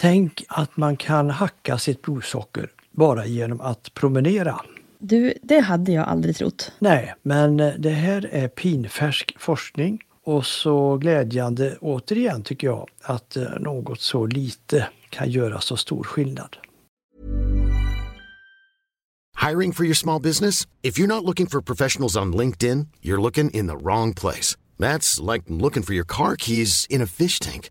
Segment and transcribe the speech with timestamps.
[0.00, 4.60] Tänk att man kan hacka sitt blodsocker bara genom att promenera.
[4.98, 6.72] Du, det hade jag aldrig trott.
[6.78, 13.42] Nej, men det här är pinfärsk forskning och så glädjande återigen tycker jag att eh,
[13.60, 16.56] något så lite kan göra så stor skillnad.
[19.48, 20.66] Hiring for your small business?
[20.82, 24.56] If you're not looking for professionals on LinkedIn, you're looking in the wrong place.
[24.78, 27.70] That's like looking for your car keys in a fish tank.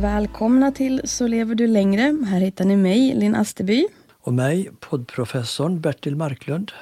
[0.00, 2.16] Välkomna till Så lever du längre.
[2.26, 3.86] Här hittar ni mig, Linn Asterby.
[4.20, 6.72] Och mig, poddprofessorn Bertil Marklund.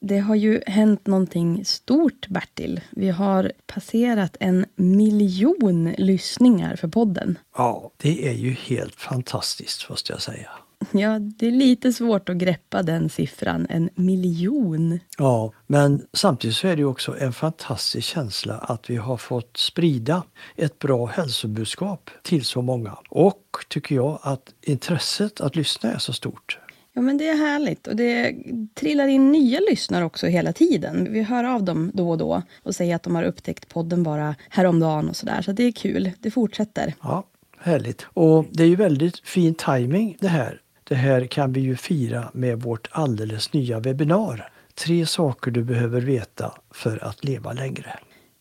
[0.00, 2.80] Det har ju hänt någonting stort, Bertil.
[2.90, 7.38] Vi har passerat en miljon lyssningar för podden.
[7.56, 10.50] Ja, det är ju helt fantastiskt måste jag säga.
[10.92, 15.00] Ja, det är lite svårt att greppa den siffran, en miljon.
[15.18, 20.22] Ja, men samtidigt så är det också en fantastisk känsla att vi har fått sprida
[20.56, 22.96] ett bra hälsobudskap till så många.
[23.08, 26.58] Och tycker jag att intresset att lyssna är så stort.
[26.98, 28.34] Ja, men det är härligt och det
[28.74, 31.12] trillar in nya lyssnare också hela tiden.
[31.12, 34.34] Vi hör av dem då och då och säger att de har upptäckt podden bara
[34.48, 35.42] häromdagen och sådär.
[35.42, 36.10] Så det är kul.
[36.20, 36.94] Det fortsätter.
[37.02, 37.24] Ja,
[37.58, 38.06] härligt.
[38.14, 40.60] Och det är ju väldigt fin timing det här.
[40.84, 44.50] Det här kan vi ju fira med vårt alldeles nya webbinar.
[44.74, 47.98] Tre saker du behöver veta för att leva längre.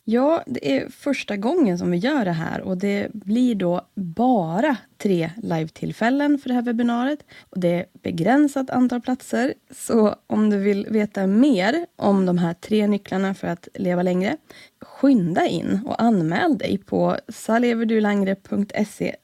[0.09, 4.78] Ja, det är första gången som vi gör det här och det blir då bara
[4.97, 7.19] tre live-tillfällen för det här webbinariet.
[7.50, 12.53] Och det är begränsat antal platser, så om du vill veta mer om de här
[12.53, 14.38] tre nycklarna för att leva längre,
[14.81, 19.16] skynda in och anmäl dig på saleverdulangre.se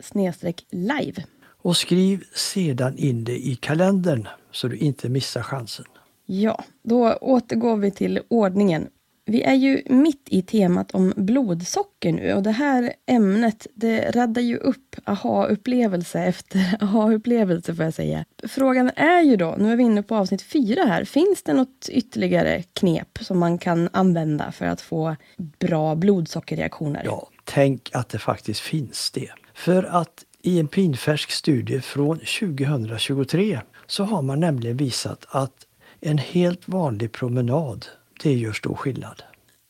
[0.72, 1.24] live.
[1.62, 5.86] Och skriv sedan in det i kalendern så du inte missar chansen.
[6.26, 8.88] Ja, då återgår vi till ordningen.
[9.26, 14.42] Vi är ju mitt i temat om blodsocker nu och det här ämnet det räddar
[14.42, 18.26] ju upp aha-upplevelse efter aha-upplevelse får jag säga.
[18.48, 21.90] Frågan är ju då, nu är vi inne på avsnitt fyra här, finns det något
[21.90, 25.16] ytterligare knep som man kan använda för att få
[25.60, 27.02] bra blodsockerreaktioner?
[27.06, 29.30] Ja, tänk att det faktiskt finns det.
[29.54, 35.68] För att i en pinfärsk studie från 2023 så har man nämligen visat att
[36.02, 37.86] en helt vanlig promenad,
[38.24, 39.24] det gör stor skillnad.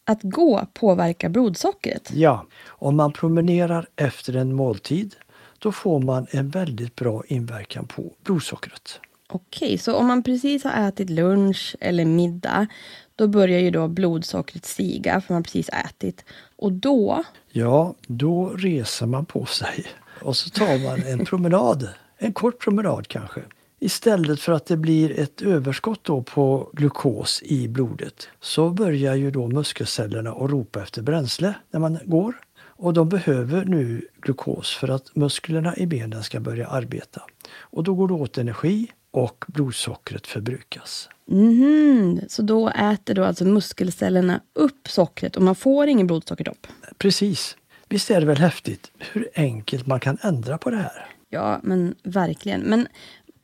[0.05, 2.11] Att gå påverkar blodsockret?
[2.13, 5.15] Ja, om man promenerar efter en måltid
[5.59, 8.99] då får man en väldigt bra inverkan på blodsockret.
[9.29, 12.67] Okej, så om man precis har ätit lunch eller middag
[13.15, 16.25] då börjar ju då blodsockret stiga för man precis ätit.
[16.55, 17.23] Och då?
[17.49, 19.85] Ja, då reser man på sig
[20.21, 23.41] och så tar man en promenad, en kort promenad kanske.
[23.83, 29.31] Istället för att det blir ett överskott då på glukos i blodet så börjar ju
[29.31, 32.35] då muskelcellerna att ropa efter bränsle när man går.
[32.59, 37.21] Och de behöver nu glukos för att musklerna i benen ska börja arbeta.
[37.59, 41.09] Och då går det åt energi och blodsockret förbrukas.
[41.25, 46.67] Mhm, så då äter då alltså muskelcellerna upp sockret och man får ingen blodsockertopp?
[46.97, 47.57] Precis.
[47.89, 51.09] Visst är det väl häftigt hur enkelt man kan ändra på det här?
[51.33, 52.61] Ja, men verkligen.
[52.61, 52.87] Men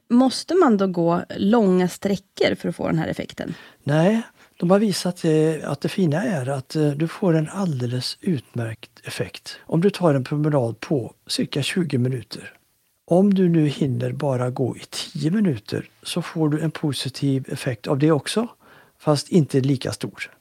[0.10, 3.54] måste man då gå långa sträckor för att få den här effekten?
[3.84, 4.22] Nej,
[4.60, 5.26] de har visat
[5.64, 10.14] att det fina är att eh, du får en alldeles utmärkt effekt om du tar
[10.14, 12.54] en promenad på cirka 20 minuter.
[13.06, 17.88] Om du nu hinner bara gå i 10 minuter så får du en positiv effekt
[17.88, 18.48] av det också,
[19.00, 20.32] fast inte lika stor.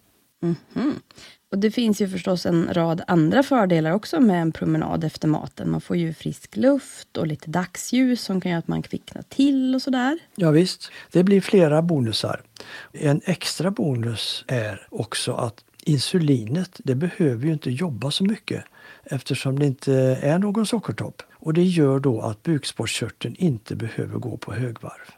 [1.51, 5.71] Och det finns ju förstås en rad andra fördelar också med en promenad efter maten.
[5.71, 9.75] Man får ju frisk luft och lite dagsljus som kan göra att man kvicknar till
[9.75, 10.19] och sådär.
[10.35, 12.43] Ja, visst, det blir flera bonusar.
[12.93, 18.65] En extra bonus är också att insulinet, det behöver ju inte jobba så mycket
[19.05, 21.23] eftersom det inte är någon sockertopp.
[21.33, 25.18] Och det gör då att bukspottkörteln inte behöver gå på högvarv.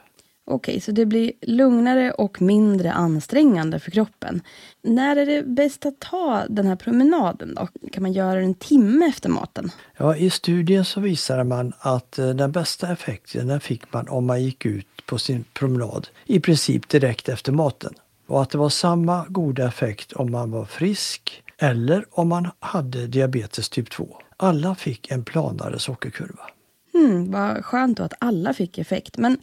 [0.50, 4.42] Okej, så det blir lugnare och mindre ansträngande för kroppen.
[4.82, 7.68] När är det bäst att ta den här promenaden då?
[7.92, 9.70] Kan man göra den en timme efter maten?
[9.96, 14.26] Ja, I studien så visade man att eh, den bästa effekten den fick man om
[14.26, 17.94] man gick ut på sin promenad i princip direkt efter maten.
[18.26, 23.06] Och att det var samma goda effekt om man var frisk eller om man hade
[23.06, 24.16] diabetes typ 2.
[24.36, 26.50] Alla fick en planare sockerkurva.
[26.92, 29.18] Hmm, vad skönt då att alla fick effekt.
[29.18, 29.38] Men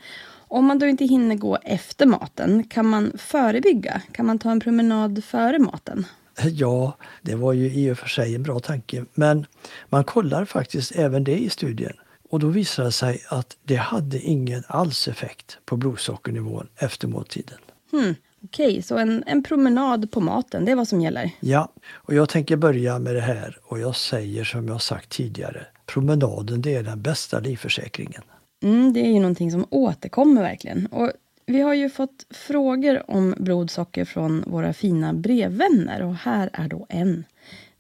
[0.48, 4.02] om man då inte hinner gå efter maten, kan man förebygga?
[4.12, 6.06] Kan man ta en promenad före maten?
[6.44, 9.46] Ja, det var ju i och för sig en bra tanke, men
[9.90, 11.94] man kollar faktiskt även det i studien.
[12.30, 17.58] Och då visade det sig att det hade ingen alls effekt på blodsockernivån efter måltiden.
[17.92, 21.32] Hmm, Okej, så en, en promenad på maten, det är vad som gäller?
[21.40, 25.66] Ja, och jag tänker börja med det här och jag säger som jag sagt tidigare,
[25.86, 28.22] promenaden det är den bästa livförsäkringen.
[28.64, 30.86] Mm, det är ju någonting som återkommer verkligen.
[30.86, 31.12] Och
[31.46, 36.86] vi har ju fått frågor om blodsocker från våra fina brevvänner och här är då
[36.90, 37.26] en.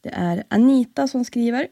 [0.02, 1.68] Det är Anita som skriver.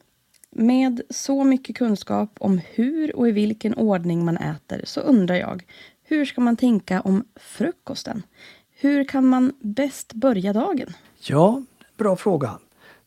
[0.49, 5.63] Med så mycket kunskap om hur och i vilken ordning man äter så undrar jag,
[6.03, 8.23] hur ska man tänka om frukosten?
[8.69, 10.93] Hur kan man bäst börja dagen?
[11.21, 11.63] Ja,
[11.97, 12.59] bra fråga.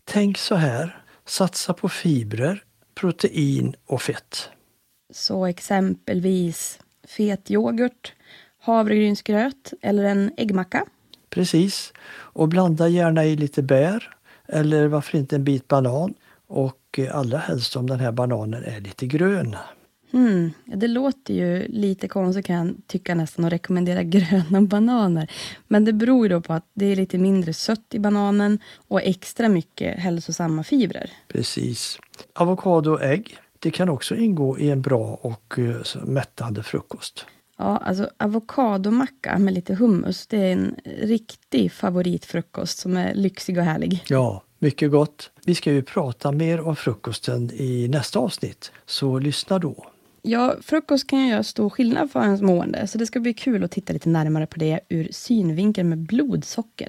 [0.05, 2.65] Tänk så här, satsa på fibrer,
[2.95, 4.51] protein och fett.
[5.11, 6.79] Så exempelvis
[7.09, 8.13] fet yoghurt,
[8.61, 10.85] havregrynsgröt eller en äggmacka.
[11.31, 11.93] Precis.
[12.11, 14.15] Och blanda gärna i lite bär
[14.49, 16.15] eller varför inte en bit banan.
[16.47, 19.57] Och allra helst om den här bananen är lite grön.
[20.11, 25.31] Hmm, ja, det låter ju lite konstigt kan jag tycka nästan att rekommendera gröna bananer.
[25.67, 28.59] Men det beror ju då på att det är lite mindre sött i bananen
[28.89, 31.11] och extra mycket hälsosamma fibrer.
[31.29, 31.99] Precis.
[32.35, 33.39] Avokado och ägg.
[33.59, 37.27] Det kan också ingå i en bra och eh, mättande frukost.
[37.57, 43.65] Ja, alltså avokadomacka med lite hummus, det är en riktig favoritfrukost som är lyxig och
[43.65, 44.05] härlig.
[44.09, 45.31] Ja, mycket gott.
[45.45, 49.87] Vi ska ju prata mer om frukosten i nästa avsnitt, så lyssna då.
[50.23, 53.65] Ja, frukost kan ju göra stor skillnad för ens mående, så det ska bli kul
[53.65, 56.89] att titta lite närmare på det ur synvinkeln med blodsocker.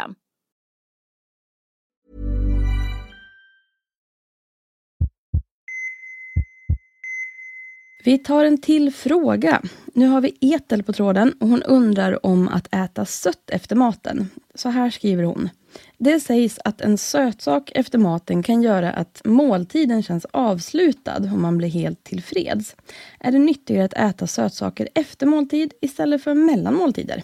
[8.03, 9.61] Vi tar en till fråga.
[9.93, 14.29] Nu har vi Etel på tråden och hon undrar om att äta sött efter maten.
[14.55, 15.49] Så här skriver hon.
[15.97, 21.57] Det sägs att en sötsak efter maten kan göra att måltiden känns avslutad och man
[21.57, 22.75] blir helt tillfreds.
[23.19, 27.23] Är det nyttigare att äta sötsaker efter måltid istället för mellan måltider?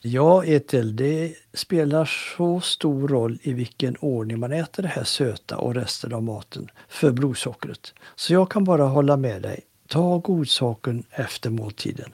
[0.00, 2.04] Ja, Etel, det spelar
[2.36, 6.70] så stor roll i vilken ordning man äter det här söta och resten av maten
[6.88, 7.94] för blodsockret.
[8.16, 9.60] Så jag kan bara hålla med dig.
[9.88, 12.10] Ta godsaken efter måltiden.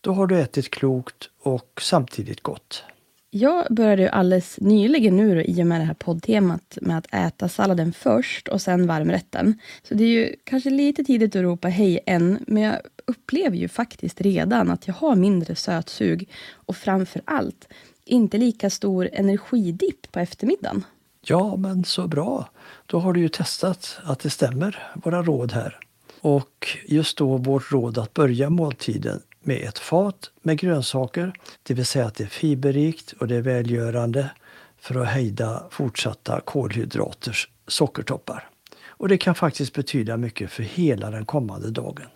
[0.00, 2.84] Då har du ätit klokt och samtidigt gott.
[3.30, 7.14] Jag började ju alldeles nyligen nu då, i och med det här poddtemat med att
[7.14, 9.58] äta salladen först och sen varmrätten.
[9.82, 13.68] Så det är ju kanske lite tidigt att ropa hej än, men jag upplever ju
[13.68, 17.68] faktiskt redan att jag har mindre sötsug och framför allt
[18.04, 20.84] inte lika stor energidipp på eftermiddagen.
[21.20, 22.50] Ja, men så bra.
[22.86, 25.78] Då har du ju testat att det stämmer, våra råd här.
[26.26, 31.86] Och just då vårt råd att börja måltiden med ett fat med grönsaker, det vill
[31.86, 34.30] säga att det är fiberrikt och det är välgörande
[34.78, 38.48] för att hejda fortsatta kolhydraters sockertoppar.
[38.86, 42.06] Och det kan faktiskt betyda mycket för hela den kommande dagen.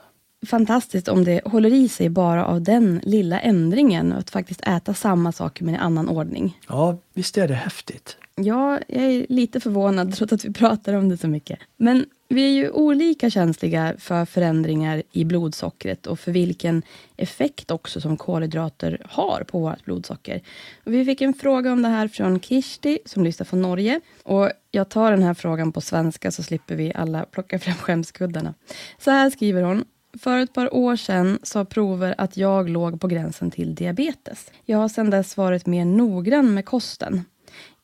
[0.47, 5.33] Fantastiskt om det håller i sig bara av den lilla ändringen, att faktiskt äta samma
[5.33, 6.59] saker men i annan ordning.
[6.69, 8.17] Ja, visst är det häftigt.
[8.35, 11.59] Ja, jag är lite förvånad trots att vi pratar om det så mycket.
[11.77, 16.83] Men vi är ju olika känsliga för förändringar i blodsockret och för vilken
[17.17, 20.43] effekt också som kolhydrater har på vårt blodsocker.
[20.85, 24.01] Och vi fick en fråga om det här från Kirsti som lyssnar från Norge.
[24.23, 28.55] Och jag tar den här frågan på svenska så slipper vi alla plocka fram skämskuddarna.
[28.99, 29.85] Så här skriver hon.
[30.19, 34.51] För ett par år sedan sa prover att jag låg på gränsen till diabetes.
[34.65, 37.25] Jag har sedan dess varit mer noggrann med kosten.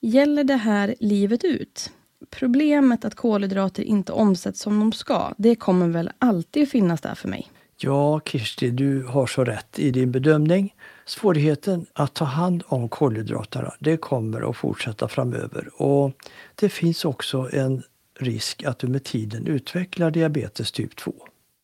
[0.01, 1.91] Gäller det här livet ut?
[2.31, 7.15] Problemet att kolhydrater inte omsätts som de ska, det kommer väl alltid att finnas där
[7.15, 7.51] för mig?
[7.79, 10.75] Ja, Kirsti, du har så rätt i din bedömning.
[11.05, 15.83] Svårigheten att ta hand om kolhydraterna, det kommer att fortsätta framöver.
[15.83, 16.13] Och
[16.55, 17.83] det finns också en
[18.19, 21.15] risk att du med tiden utvecklar diabetes typ 2.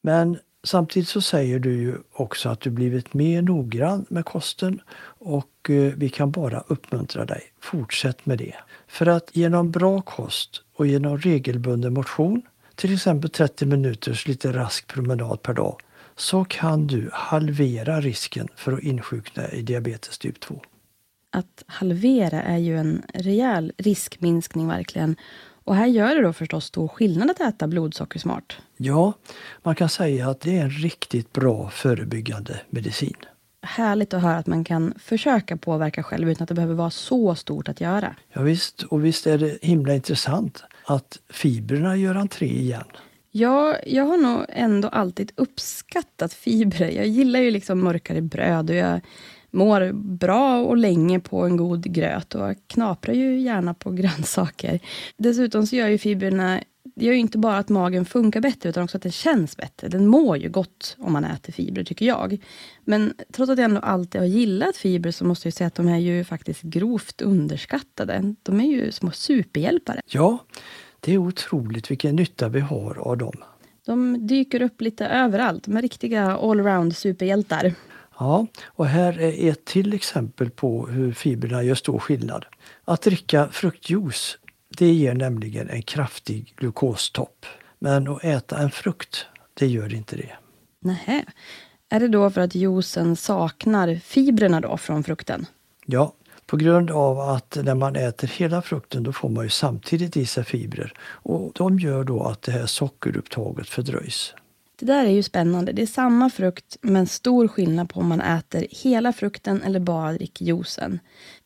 [0.03, 4.81] Men Samtidigt så säger du ju också att du blivit mer noggrann med kosten
[5.19, 7.43] och eh, vi kan bara uppmuntra dig.
[7.61, 8.55] Fortsätt med det.
[8.89, 12.43] För att genom bra kost och genom regelbunden motion,
[12.75, 15.81] till exempel 30 minuters lite rask promenad per dag,
[16.17, 20.61] så kan du halvera risken för att insjukna i diabetes typ 2.
[21.31, 25.17] Att halvera är ju en rejäl riskminskning verkligen.
[25.65, 28.59] Och här gör det då förstås stor skillnad att äta blodsockersmart.
[28.77, 29.13] Ja,
[29.63, 33.17] man kan säga att det är en riktigt bra förebyggande medicin.
[33.63, 37.35] Härligt att höra att man kan försöka påverka själv utan att det behöver vara så
[37.35, 38.17] stort att göra.
[38.33, 42.85] Ja, visst, och visst är det himla intressant att fibrerna gör entré igen.
[43.31, 46.91] Ja, jag har nog ändå alltid uppskattat fibrer.
[46.91, 49.01] Jag gillar ju liksom mörkare bröd och jag
[49.53, 54.81] mår bra och länge på en god gröt och knaprar ju gärna på grönsaker.
[55.17, 56.61] Dessutom så gör ju fibrerna
[56.95, 59.89] det gör ju inte bara att magen funkar bättre, utan också att den känns bättre.
[59.89, 62.39] Den mår ju gott om man äter fibrer, tycker jag.
[62.85, 65.89] Men trots att jag ändå alltid har gillat fibrer, så måste jag säga att de
[65.89, 68.35] är ju faktiskt grovt underskattade.
[68.43, 70.01] De är ju små superhjälpare.
[70.07, 70.39] Ja,
[71.01, 73.37] det är otroligt vilken nytta vi har av dem.
[73.87, 75.65] De dyker upp lite överallt.
[75.65, 77.75] De är riktiga allround superhjältar.
[78.23, 82.47] Ja, och här är ett till exempel på hur fibrerna gör stor skillnad.
[82.85, 84.39] Att dricka fruktjuice,
[84.79, 87.47] det ger nämligen en kraftig glukostopp.
[87.79, 90.33] Men att äta en frukt, det gör inte det.
[90.81, 91.25] Nähä.
[91.89, 95.47] Är det då för att juicen saknar fibrerna då från frukten?
[95.87, 96.13] Ja,
[96.47, 100.27] på grund av att när man äter hela frukten då får man ju samtidigt i
[100.27, 100.93] sig fibrer.
[101.01, 104.35] Och de gör då att det här sockerupptaget fördröjs.
[104.83, 105.73] Det där är ju spännande.
[105.73, 110.13] Det är samma frukt, men stor skillnad på om man äter hela frukten eller bara
[110.13, 111.01] dricker juicen.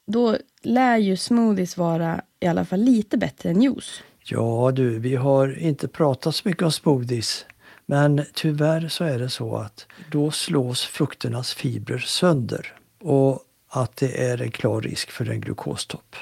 [0.07, 4.02] Då lär ju smoothies vara i alla fall lite bättre än juice.
[4.25, 7.47] Ja du, vi har inte pratat så mycket om smoothies.
[7.87, 12.73] Men tyvärr så är det så att då slås frukternas fibrer sönder.
[13.00, 16.16] Och att det är en klar risk för en glukostopp.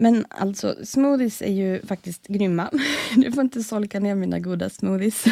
[0.00, 2.70] Men alltså, smoothies är ju faktiskt grymma.
[3.16, 5.24] Du får inte solka ner mina goda smoothies.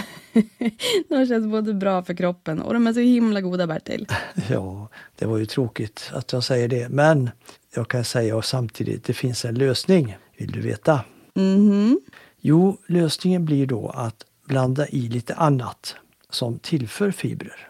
[1.08, 4.06] De känns både bra för kroppen och de är så himla goda, Bertil.
[4.50, 6.88] Ja, det var ju tråkigt att jag säger det.
[6.88, 7.30] Men
[7.74, 10.16] jag kan säga samtidigt, det finns en lösning.
[10.36, 11.00] Vill du veta?
[11.34, 12.00] Mhm.
[12.40, 15.94] Jo, lösningen blir då att blanda i lite annat
[16.30, 17.68] som tillför fibrer.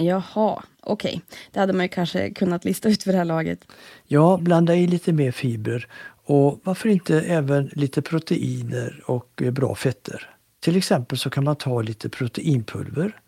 [0.00, 1.20] Jaha, okej.
[1.52, 3.66] Det hade man ju kanske kunnat lista ut för det här laget.
[4.06, 5.88] Ja, blanda i lite mer fibrer
[6.30, 10.30] och varför inte även lite proteiner och eh, bra fetter.
[10.60, 13.20] Till exempel så kan man ta lite proteinpulver.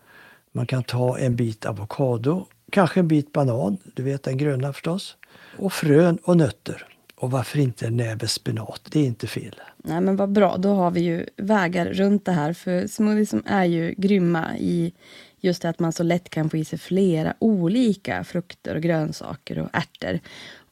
[0.53, 5.17] Man kan ta en bit avokado, kanske en bit banan, du vet den gröna förstås.
[5.59, 6.87] Och frön och nötter.
[7.15, 8.81] Och varför inte en näve spenat?
[8.91, 9.55] Det är inte fel.
[9.77, 12.53] Nej men vad bra, då har vi ju vägar runt det här.
[12.53, 14.93] För smoothies är ju grymma i
[15.41, 19.59] just det att man så lätt kan få i sig flera olika frukter och grönsaker
[19.59, 20.21] och ärtor.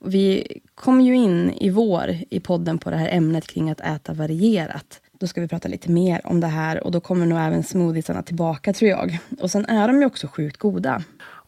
[0.05, 4.13] Vi kommer ju in i vår i podden på det här ämnet kring att äta
[4.13, 5.01] varierat.
[5.19, 8.23] Då ska vi prata lite mer om det här och då kommer nog även smoothiesarna
[8.23, 9.19] tillbaka tror jag.
[9.41, 11.03] Och sen är de ju också sjukt goda.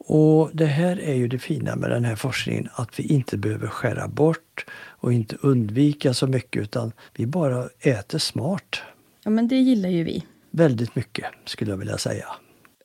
[0.07, 3.67] Och det här är ju det fina med den här forskningen, att vi inte behöver
[3.67, 8.81] skära bort och inte undvika så mycket utan vi bara äter smart.
[9.25, 10.25] Ja men det gillar ju vi.
[10.51, 12.27] Väldigt mycket skulle jag vilja säga.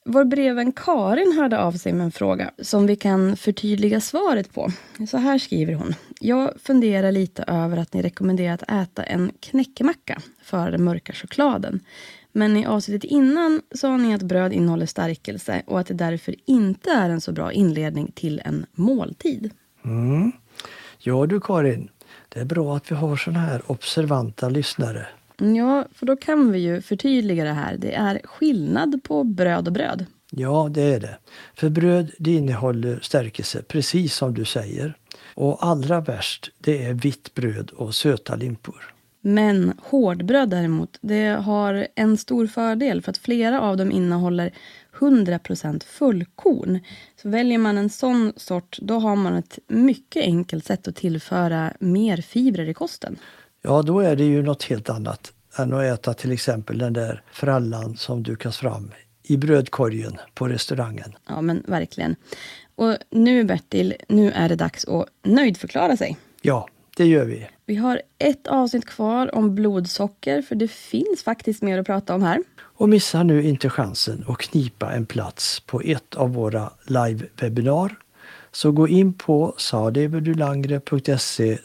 [0.09, 4.71] Vår brevvän Karin hörde av sig med en fråga som vi kan förtydliga svaret på.
[5.09, 5.95] Så här skriver hon.
[6.19, 11.79] Jag funderar lite över att ni rekommenderar att äta en knäckemacka före den mörka chokladen.
[12.31, 16.91] Men i avsnittet innan sa ni att bröd innehåller stärkelse och att det därför inte
[16.91, 19.51] är en så bra inledning till en måltid.
[19.85, 20.31] Mm.
[20.97, 21.89] Ja du Karin,
[22.29, 25.07] det är bra att vi har såna här observanta lyssnare.
[25.37, 27.77] Ja, för då kan vi ju förtydliga det här.
[27.77, 30.05] Det är skillnad på bröd och bröd.
[30.31, 31.17] Ja, det är det.
[31.55, 34.97] För bröd det innehåller stärkelse, precis som du säger.
[35.33, 38.93] Och allra värst, det är vitt bröd och söta limpor.
[39.21, 44.53] Men hårdbröd däremot, det har en stor fördel för att flera av dem innehåller
[44.99, 46.79] 100% fullkorn.
[47.21, 51.73] Så väljer man en sån sort, då har man ett mycket enkelt sätt att tillföra
[51.79, 53.15] mer fibrer i kosten.
[53.67, 57.21] Ja, då är det ju något helt annat än att äta till exempel den där
[57.31, 58.91] frallan som dukas fram
[59.23, 61.15] i brödkorgen på restaurangen.
[61.27, 62.15] Ja, men verkligen.
[62.75, 66.17] Och nu Bertil, nu är det dags att nöjdförklara sig.
[66.41, 67.47] Ja, det gör vi.
[67.65, 72.23] Vi har ett avsnitt kvar om blodsocker, för det finns faktiskt mer att prata om
[72.23, 72.43] här.
[72.59, 77.95] Och missa nu inte chansen att knipa en plats på ett av våra live-webbinar.
[78.51, 81.57] Så gå in på sadeverdulangre.se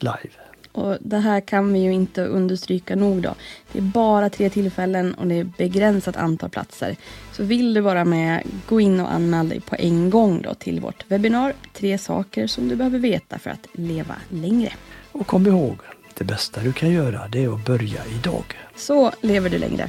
[0.00, 0.41] live.
[0.72, 3.34] Och det här kan vi ju inte understryka nog då.
[3.72, 6.96] Det är bara tre tillfällen och det är begränsat antal platser.
[7.32, 10.80] Så vill du vara med, gå in och anmäl dig på en gång då till
[10.80, 11.52] vårt webbinar.
[11.72, 14.72] Tre saker som du behöver veta för att leva längre.
[15.12, 15.78] Och kom ihåg,
[16.18, 18.44] det bästa du kan göra det är att börja idag.
[18.76, 19.88] Så lever du längre.